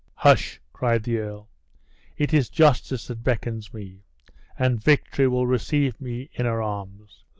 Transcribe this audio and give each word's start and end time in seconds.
"Hush!" 0.15 0.59
cried 0.73 1.03
the 1.03 1.19
earl, 1.19 1.47
"it 2.17 2.33
is 2.33 2.49
justice 2.49 3.05
that 3.05 3.21
beckons 3.23 3.71
me, 3.71 4.01
and 4.57 4.83
victory 4.83 5.27
will 5.27 5.45
receive 5.45 6.01
me 6.01 6.27
to 6.37 6.43
her 6.43 6.59
arms. 6.59 7.23